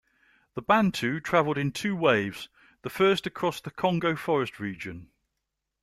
The 0.55 0.63
Bantu 0.63 1.19
traveled 1.19 1.59
in 1.59 1.71
two 1.71 1.95
waves, 1.95 2.49
the 2.81 2.89
first 2.89 3.27
across 3.27 3.61
the 3.61 3.69
Congo 3.69 4.15
forest 4.15 4.59
region. 4.59 5.11